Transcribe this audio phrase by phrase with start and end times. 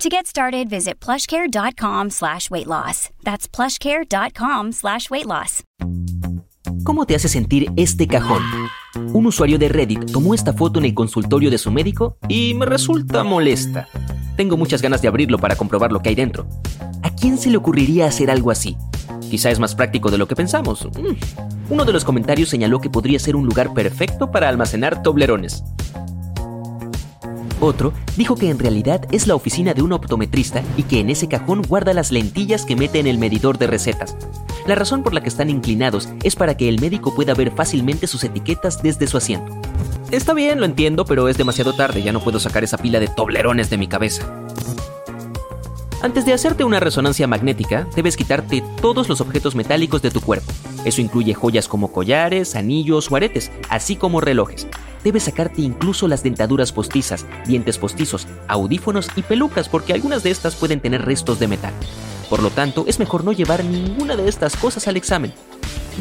[0.00, 3.10] To get started, visit plushcare.com slash weight loss.
[3.22, 5.62] That's plushcare.com slash weight loss.
[6.82, 8.42] ¿Cómo te hace sentir este cajón?
[9.14, 12.66] Un usuario de Reddit tomó esta foto en el consultorio de su médico y me
[12.66, 13.88] resulta molesta.
[14.36, 16.46] Tengo muchas ganas de abrirlo para comprobar lo que hay dentro.
[17.02, 18.76] ¿A quién se le ocurriría hacer algo así?
[19.30, 20.86] Quizá es más práctico de lo que pensamos.
[20.86, 21.72] Mm.
[21.72, 25.62] Uno de los comentarios señaló que podría ser un lugar perfecto para almacenar toblerones.
[27.64, 31.28] Otro dijo que en realidad es la oficina de un optometrista y que en ese
[31.28, 34.18] cajón guarda las lentillas que mete en el medidor de recetas.
[34.66, 38.06] La razón por la que están inclinados es para que el médico pueda ver fácilmente
[38.06, 39.50] sus etiquetas desde su asiento.
[40.10, 43.08] Está bien, lo entiendo, pero es demasiado tarde, ya no puedo sacar esa pila de
[43.08, 44.43] toblerones de mi cabeza.
[46.04, 50.52] Antes de hacerte una resonancia magnética, debes quitarte todos los objetos metálicos de tu cuerpo.
[50.84, 54.66] Eso incluye joyas como collares, anillos o aretes, así como relojes.
[55.02, 60.56] Debes sacarte incluso las dentaduras postizas, dientes postizos, audífonos y pelucas porque algunas de estas
[60.56, 61.72] pueden tener restos de metal.
[62.28, 65.32] Por lo tanto, es mejor no llevar ninguna de estas cosas al examen,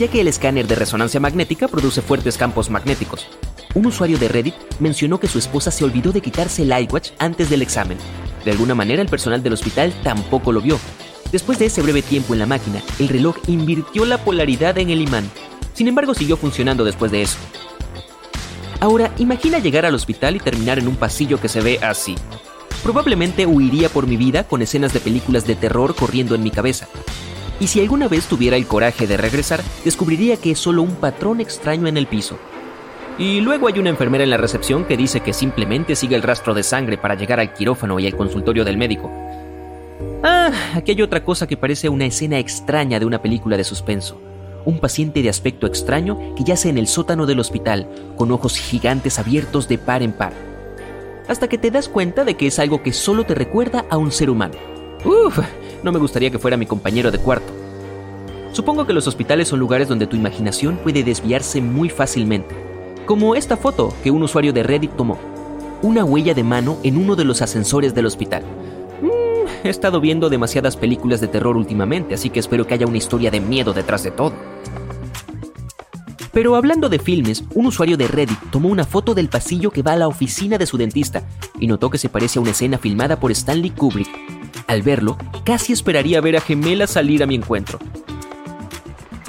[0.00, 3.28] ya que el escáner de resonancia magnética produce fuertes campos magnéticos.
[3.74, 7.48] Un usuario de Reddit mencionó que su esposa se olvidó de quitarse el iWatch antes
[7.48, 7.98] del examen.
[8.44, 10.78] De alguna manera el personal del hospital tampoco lo vio.
[11.30, 15.00] Después de ese breve tiempo en la máquina, el reloj invirtió la polaridad en el
[15.00, 15.30] imán.
[15.72, 17.38] Sin embargo, siguió funcionando después de eso.
[18.80, 22.16] Ahora, imagina llegar al hospital y terminar en un pasillo que se ve así.
[22.82, 26.88] Probablemente huiría por mi vida con escenas de películas de terror corriendo en mi cabeza.
[27.60, 31.40] Y si alguna vez tuviera el coraje de regresar, descubriría que es solo un patrón
[31.40, 32.38] extraño en el piso.
[33.18, 36.54] Y luego hay una enfermera en la recepción que dice que simplemente sigue el rastro
[36.54, 39.10] de sangre para llegar al quirófano y al consultorio del médico.
[40.22, 44.20] Ah, aquí hay otra cosa que parece una escena extraña de una película de suspenso.
[44.64, 49.18] Un paciente de aspecto extraño que yace en el sótano del hospital, con ojos gigantes
[49.18, 50.32] abiertos de par en par.
[51.28, 54.10] Hasta que te das cuenta de que es algo que solo te recuerda a un
[54.10, 54.54] ser humano.
[55.04, 55.38] Uf,
[55.82, 57.52] no me gustaría que fuera mi compañero de cuarto.
[58.52, 62.71] Supongo que los hospitales son lugares donde tu imaginación puede desviarse muy fácilmente
[63.06, 65.18] como esta foto que un usuario de Reddit tomó.
[65.82, 68.42] Una huella de mano en uno de los ascensores del hospital.
[69.02, 72.98] Mm, he estado viendo demasiadas películas de terror últimamente, así que espero que haya una
[72.98, 74.32] historia de miedo detrás de todo.
[76.32, 79.92] Pero hablando de filmes, un usuario de Reddit tomó una foto del pasillo que va
[79.92, 81.24] a la oficina de su dentista
[81.60, 84.08] y notó que se parece a una escena filmada por Stanley Kubrick.
[84.66, 87.78] Al verlo, casi esperaría ver a Gemela salir a mi encuentro.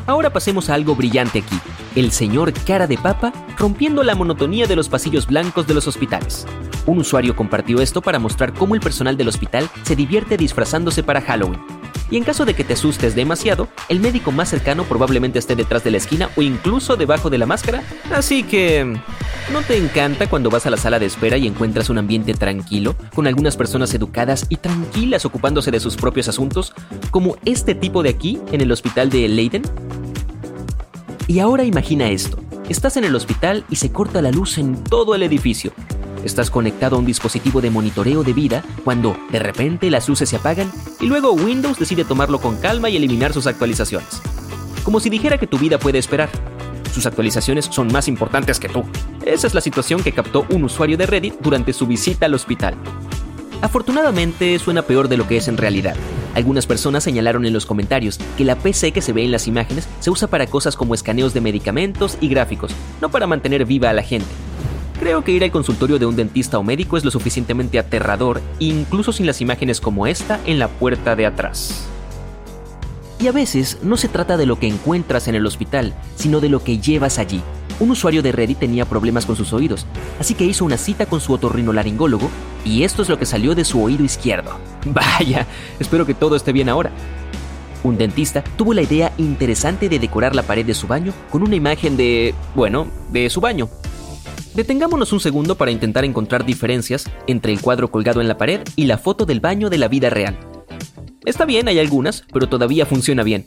[0.06, 1.60] Ahora pasemos a algo brillante aquí,
[1.96, 6.46] el señor cara de papa rompiendo la monotonía de los pasillos blancos de los hospitales.
[6.86, 11.22] Un usuario compartió esto para mostrar cómo el personal del hospital se divierte disfrazándose para
[11.22, 11.83] Halloween.
[12.14, 15.84] Y en caso de que te asustes demasiado, el médico más cercano probablemente esté detrás
[15.84, 17.82] de la esquina o incluso debajo de la máscara.
[18.14, 19.00] Así que...
[19.52, 22.96] ¿No te encanta cuando vas a la sala de espera y encuentras un ambiente tranquilo,
[23.16, 26.76] con algunas personas educadas y tranquilas ocupándose de sus propios asuntos,
[27.10, 29.64] como este tipo de aquí en el hospital de Leiden?
[31.26, 32.38] Y ahora imagina esto.
[32.70, 35.74] Estás en el hospital y se corta la luz en todo el edificio.
[36.24, 40.38] Estás conectado a un dispositivo de monitoreo de vida cuando, de repente, las luces se
[40.38, 44.22] apagan y luego Windows decide tomarlo con calma y eliminar sus actualizaciones.
[44.84, 46.30] Como si dijera que tu vida puede esperar.
[46.94, 48.84] Sus actualizaciones son más importantes que tú.
[49.26, 52.76] Esa es la situación que captó un usuario de Reddit durante su visita al hospital.
[53.62, 55.96] Afortunadamente suena peor de lo que es en realidad.
[56.36, 59.88] Algunas personas señalaron en los comentarios que la PC que se ve en las imágenes
[60.00, 63.94] se usa para cosas como escaneos de medicamentos y gráficos, no para mantener viva a
[63.94, 64.28] la gente.
[65.04, 69.12] Creo que ir al consultorio de un dentista o médico es lo suficientemente aterrador, incluso
[69.12, 71.90] sin las imágenes como esta en la puerta de atrás.
[73.20, 76.48] Y a veces no se trata de lo que encuentras en el hospital, sino de
[76.48, 77.42] lo que llevas allí.
[77.82, 79.86] Un usuario de Reddit tenía problemas con sus oídos,
[80.22, 82.30] así que hizo una cita con su otorrinolaringólogo
[82.64, 84.52] y esto es lo que salió de su oído izquierdo.
[84.86, 85.46] Vaya,
[85.82, 86.92] espero que todo esté bien ahora.
[87.84, 91.58] Un dentista tuvo la idea interesante de decorar la pared de su baño con una
[91.58, 93.68] imagen de, bueno, de su baño.
[94.56, 98.86] Detengámonos un segundo para intentar encontrar diferencias entre el cuadro colgado en la pared y
[98.86, 100.38] la foto del baño de la vida real.
[101.26, 103.46] Está bien, hay algunas, pero todavía funciona bien.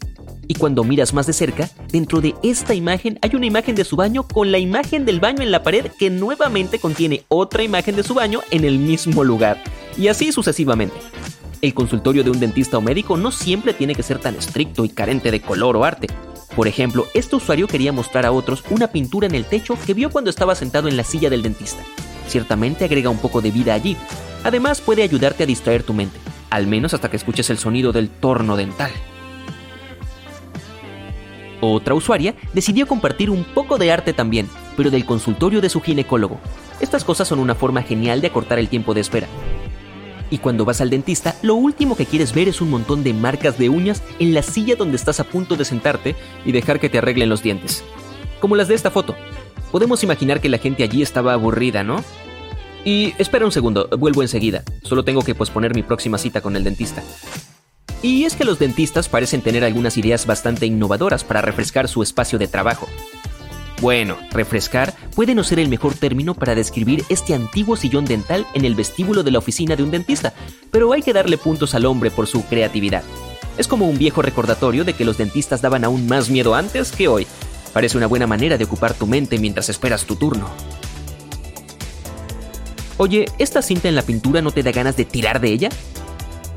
[0.48, 3.94] Y cuando miras más de cerca, dentro de esta imagen hay una imagen de su
[3.94, 8.02] baño con la imagen del baño en la pared que nuevamente contiene otra imagen de
[8.02, 9.62] su baño en el mismo lugar.
[9.96, 10.96] Y así sucesivamente.
[11.62, 14.88] El consultorio de un dentista o médico no siempre tiene que ser tan estricto y
[14.88, 16.08] carente de color o arte.
[16.56, 20.08] Por ejemplo, este usuario quería mostrar a otros una pintura en el techo que vio
[20.08, 21.82] cuando estaba sentado en la silla del dentista.
[22.26, 23.94] Ciertamente agrega un poco de vida allí.
[24.42, 26.18] Además puede ayudarte a distraer tu mente,
[26.48, 28.90] al menos hasta que escuches el sonido del torno dental.
[31.60, 34.48] Otra usuaria decidió compartir un poco de arte también,
[34.78, 36.40] pero del consultorio de su ginecólogo.
[36.80, 39.26] Estas cosas son una forma genial de acortar el tiempo de espera.
[40.30, 43.58] Y cuando vas al dentista, lo último que quieres ver es un montón de marcas
[43.58, 46.98] de uñas en la silla donde estás a punto de sentarte y dejar que te
[46.98, 47.84] arreglen los dientes.
[48.40, 49.14] Como las de esta foto.
[49.70, 52.02] Podemos imaginar que la gente allí estaba aburrida, ¿no?
[52.84, 54.62] Y espera un segundo, vuelvo enseguida.
[54.82, 57.02] Solo tengo que posponer mi próxima cita con el dentista.
[58.02, 62.38] Y es que los dentistas parecen tener algunas ideas bastante innovadoras para refrescar su espacio
[62.38, 62.86] de trabajo.
[63.80, 68.64] Bueno, refrescar puede no ser el mejor término para describir este antiguo sillón dental en
[68.64, 70.32] el vestíbulo de la oficina de un dentista,
[70.70, 73.02] pero hay que darle puntos al hombre por su creatividad.
[73.58, 77.08] Es como un viejo recordatorio de que los dentistas daban aún más miedo antes que
[77.08, 77.26] hoy.
[77.72, 80.48] Parece una buena manera de ocupar tu mente mientras esperas tu turno.
[82.96, 85.68] Oye, ¿esta cinta en la pintura no te da ganas de tirar de ella?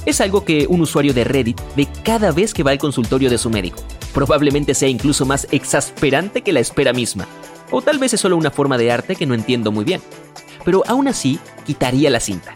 [0.06, 3.38] Es algo que un usuario de Reddit ve cada vez que va al consultorio de
[3.38, 3.83] su médico.
[4.13, 7.27] Probablemente sea incluso más exasperante que la espera misma.
[7.71, 10.01] O tal vez es solo una forma de arte que no entiendo muy bien.
[10.65, 12.53] Pero aún así, quitaría la cinta.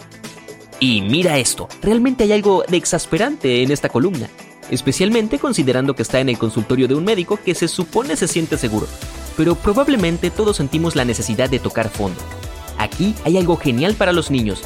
[0.79, 4.29] Y mira esto, realmente hay algo de exasperante en esta columna.
[4.69, 8.57] Especialmente considerando que está en el consultorio de un médico que se supone se siente
[8.57, 8.87] seguro.
[9.37, 12.19] Pero probablemente todos sentimos la necesidad de tocar fondo.
[12.77, 14.63] Aquí hay algo genial para los niños,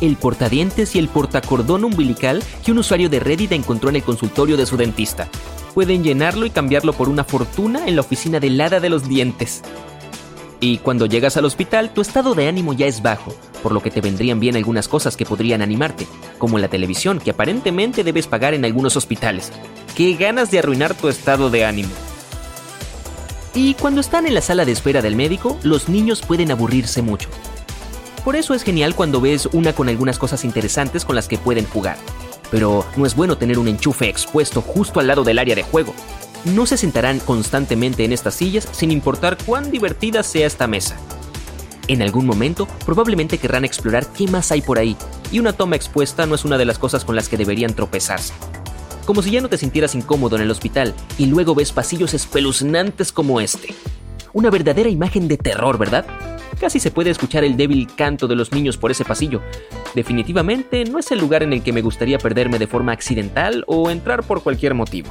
[0.00, 4.56] el portadientes y el portacordón umbilical que un usuario de Reddit encontró en el consultorio
[4.56, 5.28] de su dentista.
[5.74, 9.62] Pueden llenarlo y cambiarlo por una fortuna en la oficina del hada de los dientes.
[10.60, 13.90] Y cuando llegas al hospital, tu estado de ánimo ya es bajo, por lo que
[13.90, 16.06] te vendrían bien algunas cosas que podrían animarte,
[16.38, 19.52] como la televisión que aparentemente debes pagar en algunos hospitales.
[19.96, 21.90] ¡Qué ganas de arruinar tu estado de ánimo!
[23.52, 27.28] Y cuando están en la sala de espera del médico, los niños pueden aburrirse mucho.
[28.24, 31.66] Por eso es genial cuando ves una con algunas cosas interesantes con las que pueden
[31.66, 31.98] jugar.
[32.54, 35.92] Pero no es bueno tener un enchufe expuesto justo al lado del área de juego.
[36.44, 40.96] No se sentarán constantemente en estas sillas sin importar cuán divertida sea esta mesa.
[41.88, 44.96] En algún momento probablemente querrán explorar qué más hay por ahí,
[45.32, 48.32] y una toma expuesta no es una de las cosas con las que deberían tropezarse.
[49.04, 53.10] Como si ya no te sintieras incómodo en el hospital y luego ves pasillos espeluznantes
[53.10, 53.74] como este.
[54.32, 56.06] Una verdadera imagen de terror, ¿verdad?
[56.58, 59.42] Casi se puede escuchar el débil canto de los niños por ese pasillo.
[59.94, 63.90] Definitivamente no es el lugar en el que me gustaría perderme de forma accidental o
[63.90, 65.08] entrar por cualquier motivo.